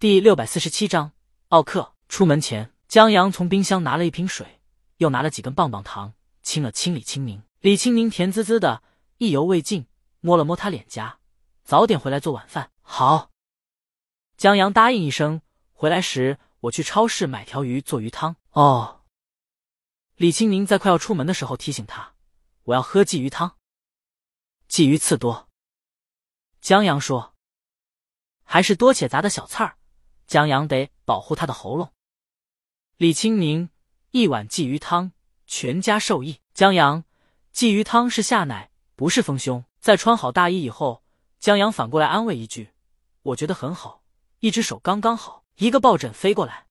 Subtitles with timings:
[0.00, 1.12] 第六百四十七章
[1.48, 1.94] 奥克。
[2.08, 4.60] 出门前，江阳从冰箱拿了一瓶水，
[4.98, 7.42] 又拿了几根棒棒糖，亲了亲李青宁。
[7.60, 8.82] 李青宁甜滋滋的，
[9.16, 9.86] 意犹未尽，
[10.20, 11.18] 摸了摸他脸颊
[11.64, 13.30] ：“早点回来做晚饭。”好。
[14.36, 15.40] 江阳答应一声。
[15.72, 18.36] 回来时，我去超市买条鱼做鱼汤。
[18.50, 19.02] 哦。
[20.16, 22.14] 李青宁在快要出门的时候提醒他
[22.64, 23.56] ：“我要喝鲫鱼汤，
[24.68, 25.48] 鲫鱼刺多。”
[26.60, 27.34] 江阳说
[28.44, 29.78] ：“还是多且杂的小刺儿，
[30.34, 31.92] 江阳得保护他的喉咙。”
[32.98, 33.70] 李青宁
[34.10, 35.12] 一碗鲫鱼汤，
[35.46, 36.40] 全家受益。
[36.52, 37.04] 江阳，
[37.54, 39.64] 鲫鱼汤是下奶，不是丰胸。
[39.78, 41.04] 在穿好大衣以后，
[41.38, 42.70] 江阳反过来安慰一句
[43.22, 44.02] ：“我觉得很好，
[44.40, 46.66] 一只手刚刚好。”一个抱枕飞过来，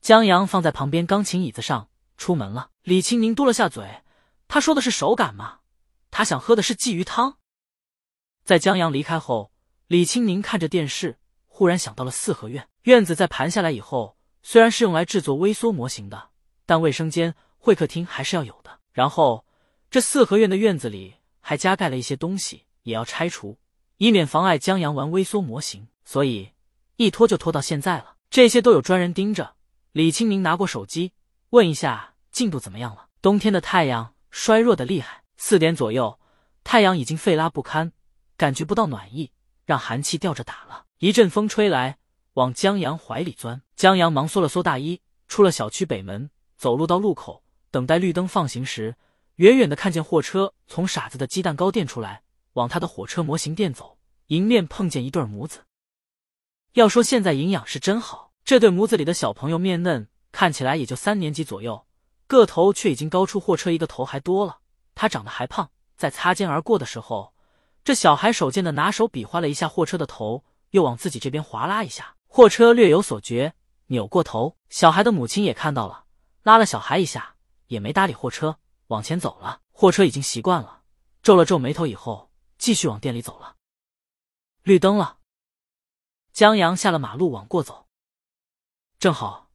[0.00, 1.88] 江阳放在旁边钢琴椅子上。
[2.16, 4.02] 出门了，李青宁嘟了下嘴。
[4.48, 5.60] 他说的是手感吗？
[6.10, 7.38] 他想喝的是鲫鱼汤。
[8.42, 9.52] 在江阳离开后，
[9.86, 11.20] 李青宁看着电视，
[11.56, 12.68] 忽然想到了四合院。
[12.82, 16.28] 院子在盘下来以后，虽然是用来制作微缩模型的，
[16.66, 18.78] 但卫生间、会客厅还是要有的。
[18.92, 19.46] 然后，
[19.90, 23.56] 这四合院的院子里还加盖了一些东西，也要拆除，
[23.96, 25.88] 以免妨碍江阳玩微缩模型。
[26.04, 26.50] 所以，
[26.96, 28.16] 一拖就拖到现在了。
[28.28, 29.54] 这些都有专人盯着。
[29.92, 31.14] 李青宁拿过手机。
[31.50, 33.06] 问一下进度怎么样了？
[33.22, 36.20] 冬天的太阳衰弱的厉害，四点左右，
[36.64, 37.92] 太阳已经费拉不堪，
[38.36, 39.32] 感觉不到暖意，
[39.64, 40.84] 让寒气吊着打了。
[40.98, 41.98] 一阵风吹来，
[42.34, 43.60] 往江阳怀里钻。
[43.74, 48.96] 江阳忙缩了缩大衣，出了小区北门，走路到路口，等待绿灯放行时，
[49.34, 52.22] 远远的看见货车从傻子的鸡蛋糕店出来，
[52.54, 53.98] 往他的火车模型店走。
[54.28, 55.64] 迎面碰见一对母子。
[56.72, 60.08] 要说现在营养是真好，这对母子里的小朋友面嫩。
[60.32, 61.86] 看起来也就三年级左右，
[62.26, 64.60] 个头却已经高出货车一个头还多了。
[64.94, 67.34] 他长得还胖，在擦肩而过的时候，
[67.84, 72.16] 这小孩手贱的拿手比划了一下货车的头，又往自己这边划拉一下。
[72.26, 73.54] 货车略有所觉，
[73.86, 74.56] 扭过头。
[74.68, 76.04] 小孩的母亲也看到了，
[76.42, 77.36] 拉了小孩一下，
[77.68, 79.60] 也没搭理货车，往前走了。
[79.72, 80.82] 货车已经习惯了，
[81.22, 83.56] 皱了皱眉头以后，继续往店里走了。
[84.62, 85.18] 绿灯了，
[86.32, 87.86] 江阳下了马路往过走，
[88.98, 89.50] 正好。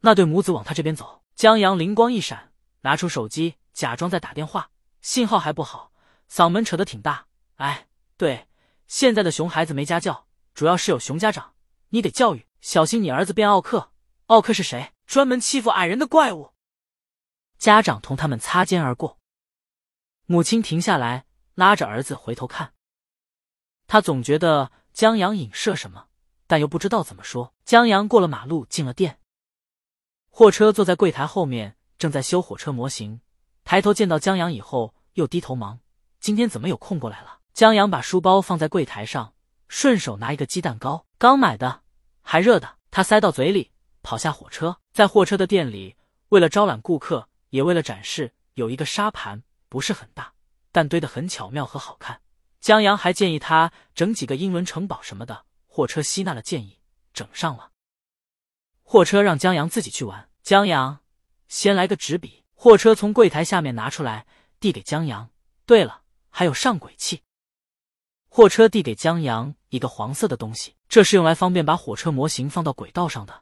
[0.00, 5.92] 那对母子往他这边走，江阳灵光一闪，拿出手机，假装在打电话，信号还不好，
[6.30, 7.26] 嗓门扯得挺大。
[7.54, 8.48] 哎，对，
[8.86, 10.25] 现在的熊孩子没家教，
[10.56, 11.52] 主要是有熊家长，
[11.90, 13.92] 你得教育，小心你儿子变奥克。
[14.28, 14.94] 奥克是谁？
[15.06, 16.54] 专门欺负矮人的怪物。
[17.58, 19.18] 家长同他们擦肩而过，
[20.24, 22.72] 母亲停下来，拉着儿子回头看。
[23.86, 26.06] 他总觉得江阳影射什么，
[26.46, 27.52] 但又不知道怎么说。
[27.66, 29.20] 江阳过了马路，进了店。
[30.30, 33.20] 货车坐在柜台后面，正在修火车模型。
[33.62, 35.80] 抬头见到江阳以后，又低头忙。
[36.18, 37.40] 今天怎么有空过来了？
[37.52, 39.34] 江阳把书包放在柜台上，
[39.68, 41.82] 顺手拿一个鸡蛋糕，刚买的，
[42.22, 42.76] 还热的。
[42.90, 43.72] 他塞到嘴里，
[44.02, 44.78] 跑下火车。
[44.92, 45.96] 在货车的店里，
[46.28, 50.32] 为了招揽顾客，也为了展示，有一个沙盘，不是很大，
[50.72, 52.22] 但堆得很巧妙和好看。
[52.60, 55.44] 江阳还建议他整几个英伦城堡什么的。
[55.66, 56.80] 货车吸纳了建议，
[57.12, 57.72] 整上了。
[58.82, 60.30] 货车让江阳自己去玩。
[60.42, 61.00] 江阳，
[61.48, 62.44] 先来个纸笔。
[62.54, 64.26] 货车从柜台下面拿出来，
[64.58, 65.30] 递给江阳。
[65.66, 66.00] 对了，
[66.30, 67.22] 还有上轨器。
[68.36, 73.32] 货车递给江阳一个黄色的东西，这是用来方便把火车模型放到轨道上的，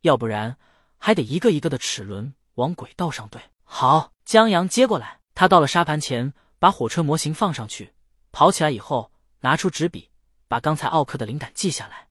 [0.00, 0.56] 要不然
[0.98, 3.40] 还得一个一个的齿轮往轨道上对。
[3.62, 5.20] 好，江阳接过来。
[5.36, 7.92] 他到了沙盘前，把火车模型放上去，
[8.32, 10.10] 跑起来以后，拿出纸笔，
[10.48, 12.08] 把刚才奥克的灵感记下来。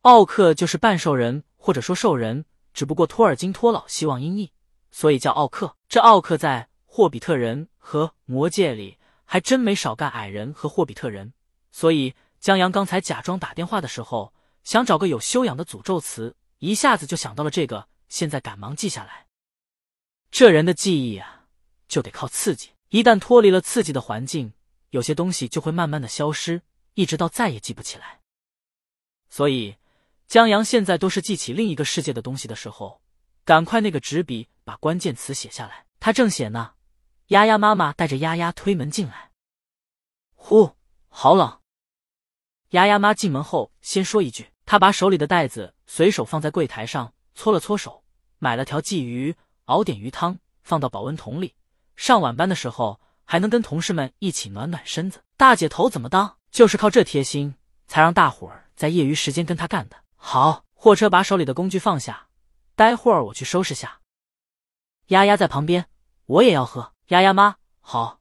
[0.00, 1.44] 奥克就是半兽人。
[1.58, 4.50] 或者说兽人，只不过托尔金托老希望音译，
[4.90, 5.76] 所以叫奥克。
[5.86, 8.96] 这奥克在霍比特人和魔界里
[9.26, 11.34] 还真没少干矮人和霍比特人。
[11.70, 14.32] 所以江阳刚才假装打电话的时候，
[14.64, 19.26] 想找个有修养的诅咒词，一下子就想到了这个，现在赶忙记下来。
[20.30, 21.44] 这人的记忆啊，
[21.86, 24.54] 就得靠刺激，一旦脱离了刺激的环境，
[24.90, 26.62] 有些东西就会慢慢的消失，
[26.94, 28.20] 一直到再也记不起来。
[29.28, 29.76] 所以。
[30.28, 33.00] 江阳现在都是记起另一个世界的东西的时候，
[33.44, 35.86] 赶快那个纸笔把关键词写下来。
[36.00, 36.72] 他正写呢，
[37.28, 39.32] 丫丫妈妈带着丫丫推门进来。
[40.34, 40.76] 呼，
[41.08, 41.60] 好冷。
[42.70, 48.04] 丫丫妈进门后先说一句，她把手里的袋子随手放在柜台上，搓了搓手，
[48.38, 49.34] 买了条鲫鱼，
[49.64, 51.54] 熬点鱼汤，放到保温桶里。
[51.96, 55.24] 上晚班的时候还能跟同事们一起暖暖身子。
[55.36, 56.36] 大姐头怎么当？
[56.52, 57.56] 就是靠这贴心，
[57.88, 59.96] 才让大伙儿在业余时间跟她干的。
[60.14, 62.28] 好，货车把手里的工具放下，
[62.76, 64.00] 待会儿我去收拾下。
[65.08, 65.88] 丫丫在旁边，
[66.26, 66.92] 我也要喝。
[67.08, 68.18] 丫丫妈，好，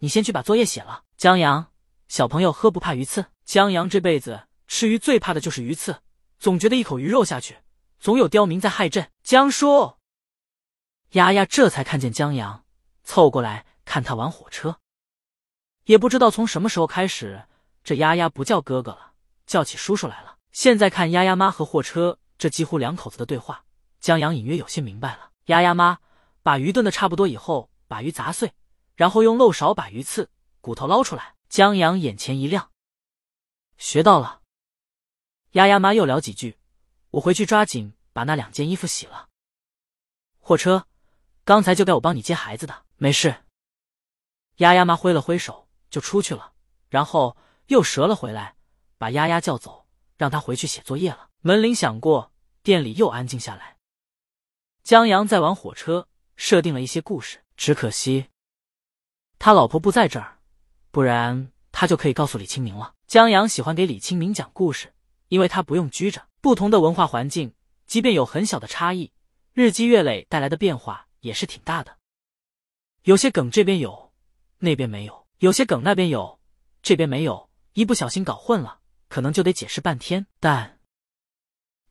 [0.00, 1.04] 你先去把作业写了。
[1.16, 1.72] 江阳，
[2.06, 3.26] 小朋友喝不怕鱼刺。
[3.46, 6.02] 江阳这辈子吃鱼最怕的就是鱼刺，
[6.38, 7.56] 总觉得一口鱼肉下去，
[7.98, 9.10] 总有刁民在害朕。
[9.22, 9.94] 江叔，
[11.12, 12.64] 丫丫这才看见江阳，
[13.04, 14.80] 凑过来看他玩火车。
[15.84, 17.44] 也不知道从什么时候开始，
[17.82, 19.12] 这丫丫不叫哥哥了，
[19.46, 20.36] 叫起叔叔来了。
[20.52, 23.64] 现在看丫丫妈和货车这几乎两口子的对话，
[23.98, 25.30] 江阳隐约有些明白了。
[25.46, 26.00] 丫丫妈
[26.42, 28.52] 把鱼炖的差不多以后，把鱼砸碎，
[28.94, 30.30] 然后用漏勺把鱼刺
[30.60, 31.34] 骨头捞出来。
[31.48, 32.72] 江阳眼前一亮，
[33.78, 34.42] 学到了。
[35.52, 36.58] 丫丫妈又聊几句，
[37.12, 39.28] 我回去抓紧把那两件衣服洗了。
[40.38, 40.88] 货车，
[41.44, 43.44] 刚才就该我帮你接孩子的，没事。
[44.56, 46.52] 丫丫妈挥了挥手就出去了，
[46.88, 47.36] 然后
[47.68, 48.56] 又折了回来，
[48.98, 49.86] 把丫丫叫走，
[50.16, 51.30] 让她回去写作业了。
[51.42, 52.32] 门铃响过，
[52.62, 53.78] 店里又安静下来。
[54.82, 58.26] 江阳在玩火车，设定了一些故事，只可惜
[59.38, 60.38] 他老婆不在这儿，
[60.90, 62.94] 不然他就可以告诉李清明了。
[63.06, 64.92] 江阳喜欢给李清明讲故事，
[65.28, 66.26] 因为他不用拘着。
[66.40, 67.52] 不同的文化环境，
[67.86, 69.12] 即便有很小的差异，
[69.52, 71.98] 日积月累带来的变化也是挺大的。
[73.02, 74.12] 有些梗这边有，
[74.58, 76.40] 那边没有；有些梗那边有，
[76.82, 77.50] 这边没有。
[77.74, 80.26] 一不小心搞混了，可能就得解释半天。
[80.40, 80.78] 但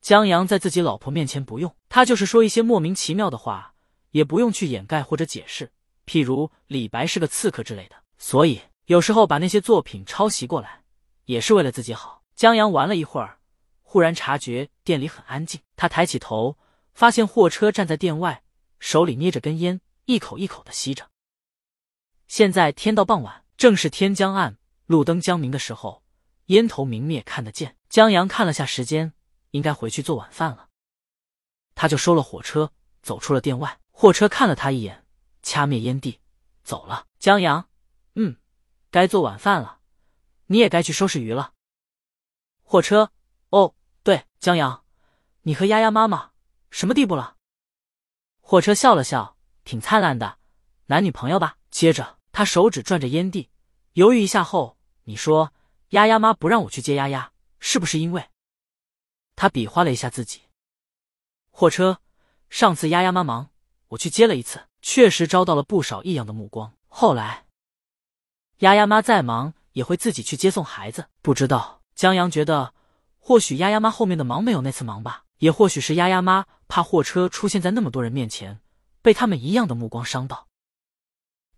[0.00, 3.75] 江阳在自己老婆面前不用，他就是说一些莫名其妙的话，
[4.16, 5.70] 也不用去掩盖或者解释，
[6.06, 7.96] 譬如李白是个刺客之类的。
[8.16, 10.84] 所以有时候把那些作品抄袭过来，
[11.26, 12.22] 也是为了自己好。
[12.34, 13.38] 江阳玩了一会儿，
[13.82, 16.56] 忽然察觉店里很安静，他抬起头，
[16.94, 18.42] 发现货车站在店外，
[18.78, 21.10] 手里捏着根烟，一口一口的吸着。
[22.26, 26.02] 现在天到傍晚，正是天将暗、路灯将明的时候，
[26.46, 27.76] 烟头明灭看得见。
[27.90, 29.12] 江阳看了下时间。
[29.52, 30.68] 应该回去做晚饭了，
[31.74, 33.78] 他就收了火车，走出了店外。
[33.98, 35.06] 货车看了他一眼，
[35.42, 36.20] 掐灭烟蒂，
[36.62, 37.06] 走了。
[37.18, 37.66] 江阳，
[38.14, 38.36] 嗯，
[38.90, 39.80] 该做晚饭了，
[40.48, 41.54] 你也该去收拾鱼了。
[42.62, 43.10] 货车，
[43.48, 44.84] 哦，对，江阳，
[45.40, 46.32] 你和丫丫妈妈
[46.70, 47.38] 什么地步了？
[48.42, 50.40] 货车笑了笑，挺灿烂的，
[50.84, 51.56] 男女朋友吧。
[51.70, 53.48] 接着，他手指转着烟蒂，
[53.94, 55.54] 犹豫一下后，你说
[55.88, 58.28] 丫丫妈不让我去接丫丫，是不是因为？
[59.36, 60.42] 他比划了一下自己，
[61.50, 62.02] 货车。
[62.50, 63.50] 上次丫丫妈忙，
[63.88, 66.72] 我去接了一次，确实招到了不少异样的目光。
[66.88, 67.46] 后来，
[68.58, 71.06] 丫丫妈再忙也会自己去接送孩子。
[71.22, 72.74] 不知道江阳觉得，
[73.18, 78.60] 或许丫丫妈后面的忙没有那次忙吧，也或许是丫丫妈怕货车出现在那么多人面前，
[79.02, 80.48] 被他们一样的目光伤到。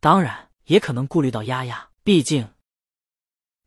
[0.00, 2.52] 当然，也可能顾虑到丫丫，毕竟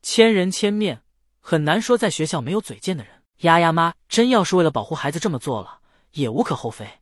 [0.01, 1.01] 千人千面，
[1.39, 3.23] 很难说在学校没有嘴贱的人。
[3.39, 5.79] 丫丫妈真要是为了保护孩子这么做了，
[6.11, 7.00] 也无可厚非。